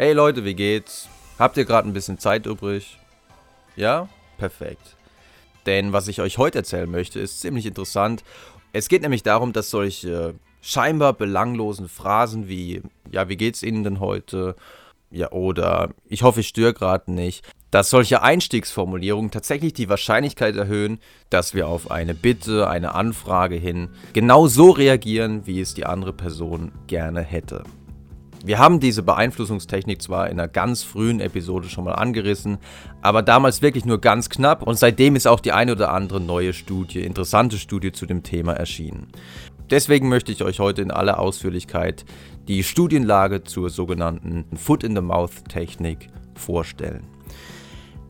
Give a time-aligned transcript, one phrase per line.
[0.00, 1.10] Hey Leute, wie geht's?
[1.38, 2.98] Habt ihr gerade ein bisschen Zeit übrig?
[3.76, 4.08] Ja?
[4.38, 4.96] Perfekt.
[5.66, 8.24] Denn was ich euch heute erzählen möchte, ist ziemlich interessant.
[8.72, 12.80] Es geht nämlich darum, dass solche scheinbar belanglosen Phrasen wie,
[13.12, 14.56] ja, wie geht's Ihnen denn heute?
[15.10, 20.98] Ja, oder ich hoffe, ich störe gerade nicht, dass solche Einstiegsformulierungen tatsächlich die Wahrscheinlichkeit erhöhen,
[21.28, 26.14] dass wir auf eine Bitte, eine Anfrage hin genau so reagieren, wie es die andere
[26.14, 27.64] Person gerne hätte.
[28.42, 32.58] Wir haben diese Beeinflussungstechnik zwar in einer ganz frühen Episode schon mal angerissen,
[33.02, 36.54] aber damals wirklich nur ganz knapp und seitdem ist auch die eine oder andere neue
[36.54, 39.08] Studie, interessante Studie zu dem Thema erschienen.
[39.68, 42.06] Deswegen möchte ich euch heute in aller Ausführlichkeit
[42.48, 47.04] die Studienlage zur sogenannten Foot-in-the-Mouth-Technik vorstellen.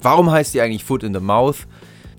[0.00, 1.66] Warum heißt die eigentlich Foot in the Mouth?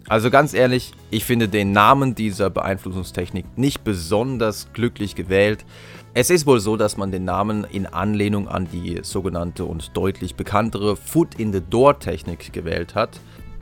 [0.08, 5.66] Also ganz ehrlich, ich finde den Namen dieser Beeinflussungstechnik nicht besonders glücklich gewählt.
[6.14, 10.36] Es ist wohl so, dass man den Namen in Anlehnung an die sogenannte und deutlich
[10.36, 13.20] bekanntere Foot in the Door Technik gewählt hat.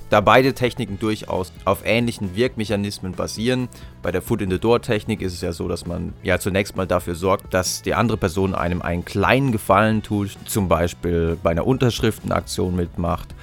[0.09, 3.69] Da beide Techniken durchaus auf ähnlichen Wirkmechanismen basieren.
[4.03, 6.75] Bei der Foot in the Door Technik ist es ja so, dass man ja zunächst
[6.75, 11.51] mal dafür sorgt, dass die andere Person einem einen kleinen Gefallen tut, zum Beispiel bei
[11.51, 13.33] einer Unterschriftenaktion mitmacht.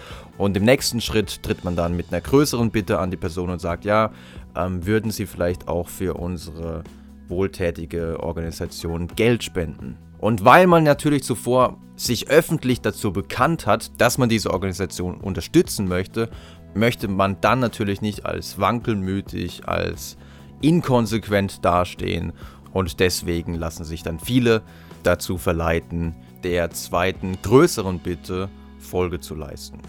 [0.40, 3.60] Und im nächsten Schritt tritt man dann mit einer größeren Bitte an die Person und
[3.60, 4.10] sagt, ja,
[4.56, 6.82] ähm, würden Sie vielleicht auch für unsere
[7.28, 9.98] wohltätige Organisation Geld spenden.
[10.18, 15.86] Und weil man natürlich zuvor sich öffentlich dazu bekannt hat, dass man diese Organisation unterstützen
[15.86, 16.30] möchte,
[16.72, 20.16] möchte man dann natürlich nicht als wankelmütig, als
[20.62, 22.32] inkonsequent dastehen
[22.72, 24.62] und deswegen lassen sich dann viele
[25.02, 29.82] dazu verleiten, der zweiten größeren Bitte Folge zu leisten.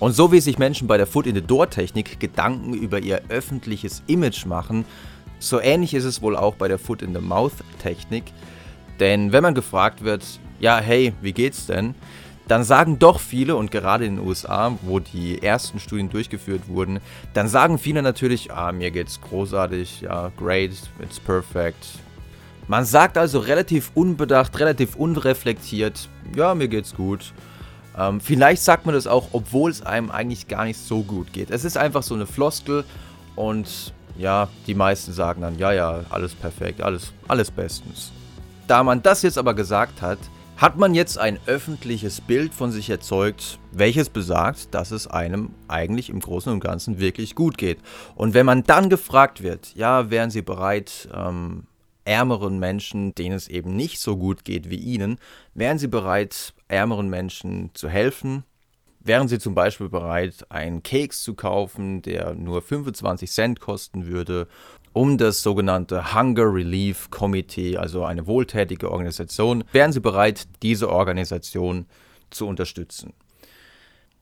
[0.00, 3.22] Und so wie sich Menschen bei der Foot in the Door Technik Gedanken über ihr
[3.28, 4.84] öffentliches Image machen,
[5.40, 8.24] so ähnlich ist es wohl auch bei der Foot in the Mouth Technik.
[9.00, 10.24] Denn wenn man gefragt wird,
[10.60, 11.94] ja, hey, wie geht's denn?
[12.46, 17.00] Dann sagen doch viele, und gerade in den USA, wo die ersten Studien durchgeführt wurden,
[17.34, 21.86] dann sagen viele natürlich, ah, mir geht's großartig, ja, great, it's perfect.
[22.66, 27.32] Man sagt also relativ unbedacht, relativ unreflektiert, ja, mir geht's gut.
[27.98, 31.50] Ähm, vielleicht sagt man das auch, obwohl es einem eigentlich gar nicht so gut geht.
[31.50, 32.84] Es ist einfach so eine Floskel
[33.34, 38.12] und ja, die meisten sagen dann, ja, ja, alles perfekt, alles, alles bestens.
[38.66, 40.18] Da man das jetzt aber gesagt hat,
[40.58, 46.10] hat man jetzt ein öffentliches Bild von sich erzeugt, welches besagt, dass es einem eigentlich
[46.10, 47.78] im Großen und Ganzen wirklich gut geht.
[48.16, 51.67] Und wenn man dann gefragt wird, ja, wären Sie bereit, ähm,
[52.08, 55.18] ärmeren Menschen, denen es eben nicht so gut geht wie Ihnen,
[55.52, 58.44] wären Sie bereit, ärmeren Menschen zu helfen?
[59.00, 64.48] Wären Sie zum Beispiel bereit, einen Keks zu kaufen, der nur 25 Cent kosten würde,
[64.94, 71.86] um das sogenannte Hunger Relief Committee, also eine wohltätige Organisation, wären Sie bereit, diese Organisation
[72.30, 73.12] zu unterstützen?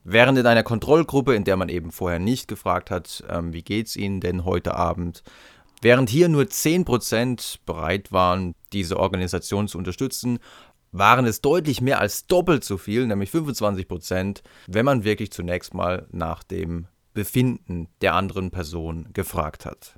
[0.03, 3.95] Während in einer Kontrollgruppe, in der man eben vorher nicht gefragt hat, ähm, wie es
[3.95, 5.23] Ihnen denn heute Abend,
[5.81, 10.39] während hier nur 10% bereit waren, diese Organisation zu unterstützen,
[10.91, 15.73] waren es deutlich mehr als doppelt so viel, nämlich 25 Prozent, wenn man wirklich zunächst
[15.73, 19.95] mal nach dem Befinden der anderen Person gefragt hat.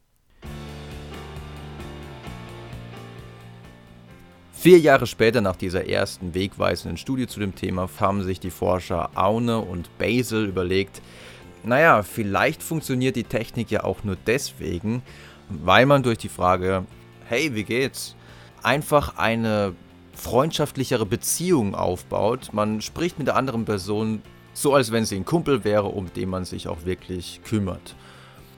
[4.52, 9.10] Vier Jahre später nach dieser ersten wegweisenden Studie zu dem Thema haben sich die Forscher
[9.16, 11.02] Aune und Basel überlegt,
[11.64, 15.02] naja, vielleicht funktioniert die Technik ja auch nur deswegen,
[15.50, 16.86] weil man durch die Frage,
[17.26, 18.16] hey, wie geht's,
[18.64, 19.74] einfach eine
[20.14, 22.50] freundschaftlichere Beziehung aufbaut.
[22.52, 24.22] Man spricht mit der anderen Person
[24.54, 27.96] so, als wenn sie ein Kumpel wäre, um den man sich auch wirklich kümmert.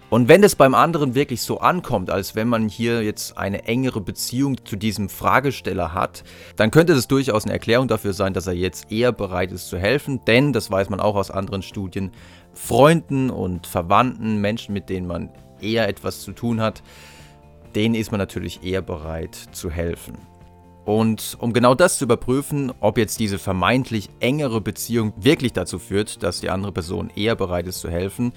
[0.10, 4.02] Und wenn es beim anderen wirklich so ankommt, als wenn man hier jetzt eine engere
[4.02, 6.26] Beziehung zu diesem Fragesteller hat,
[6.58, 9.78] dann könnte das durchaus eine Erklärung dafür sein, dass er jetzt eher bereit ist zu
[9.78, 12.12] helfen, denn, das weiß man auch aus anderen Studien,
[12.52, 15.30] Freunden und Verwandten, Menschen, mit denen man
[15.62, 16.84] eher etwas zu tun hat,
[17.76, 20.18] denen ist man natürlich eher bereit zu helfen.
[20.84, 26.24] Und um genau das zu überprüfen, ob jetzt diese vermeintlich engere Beziehung wirklich dazu führt,
[26.24, 28.34] dass die andere Person eher bereit ist zu helfen,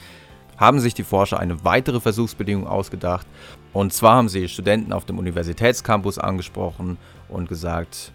[0.56, 3.26] haben sich die Forscher eine weitere Versuchsbedingung ausgedacht.
[3.72, 6.98] Und zwar haben sie Studenten auf dem Universitätscampus angesprochen
[7.28, 8.12] und gesagt,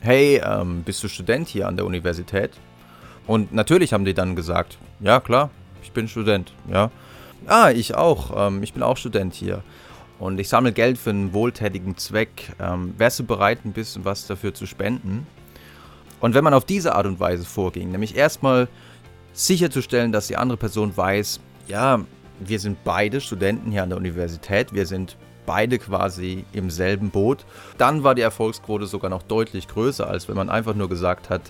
[0.00, 2.52] hey, ähm, bist du Student hier an der Universität?
[3.26, 5.50] Und natürlich haben die dann gesagt, ja klar,
[5.82, 6.90] ich bin Student, ja.
[7.46, 9.62] Ah, ich auch, ähm, ich bin auch Student hier
[10.18, 12.52] und ich sammle Geld für einen wohltätigen Zweck.
[12.60, 15.26] Ähm, wärst du bereit, ein bisschen was dafür zu spenden?
[16.20, 18.68] Und wenn man auf diese Art und Weise vorging, nämlich erstmal
[19.32, 22.00] sicherzustellen, dass die andere Person weiß, ja,
[22.38, 27.44] wir sind beide Studenten hier an der Universität, wir sind beide quasi im selben Boot.
[27.76, 31.42] Dann war die Erfolgsquote sogar noch deutlich größer, als wenn man einfach nur gesagt hat,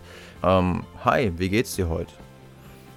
[0.43, 2.15] ähm, hi, wie geht's dir heute?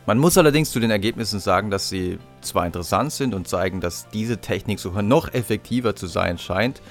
[0.08, 4.08] Man muss allerdings zu den Ergebnissen sagen, dass sie zwar interessant sind und zeigen, dass
[4.10, 6.82] diese Technik sogar noch effektiver zu sein scheint,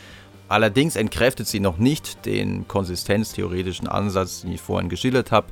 [0.48, 5.46] allerdings entkräftet sie noch nicht den konsistenztheoretischen Ansatz, den ich vorhin geschildert habe,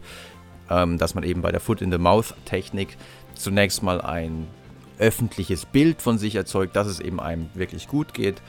[0.70, 2.96] ähm, dass man eben bei der Foot-in-the-Mouth-Technik
[3.36, 4.48] zunächst mal ein
[4.98, 8.42] öffentliches Bild von sich erzeugt, dass es eben einem wirklich gut geht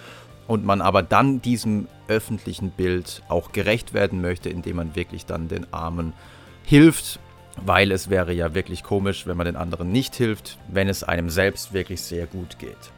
[0.47, 5.47] und man aber dann diesem öffentlichen Bild auch gerecht werden möchte, indem man wirklich dann
[5.47, 6.13] den Armen
[6.63, 7.19] hilft
[7.61, 11.29] weil es wäre ja wirklich komisch, wenn man den anderen nicht hilft, wenn es einem
[11.29, 12.91] selbst wirklich sehr gut geht.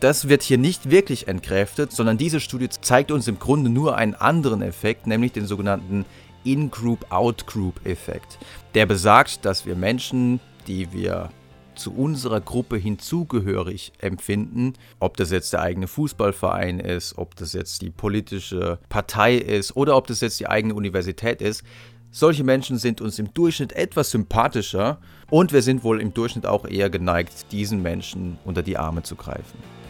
[0.00, 4.14] Das wird hier nicht wirklich entkräftet, sondern diese Studie zeigt uns im Grunde nur einen
[4.14, 6.04] anderen Effekt, nämlich den sogenannten
[6.44, 8.38] In-Group-Out-Group-Effekt.
[8.74, 11.30] Der besagt, dass wir Menschen, die wir
[11.74, 17.82] zu unserer Gruppe hinzugehörig empfinden, ob das jetzt der eigene Fußballverein ist, ob das jetzt
[17.82, 21.64] die politische Partei ist oder ob das jetzt die eigene Universität ist,
[22.14, 24.98] solche Menschen sind uns im Durchschnitt etwas sympathischer
[25.30, 29.16] und wir sind wohl im Durchschnitt auch eher geneigt, diesen Menschen unter die Arme zu
[29.16, 29.83] greifen.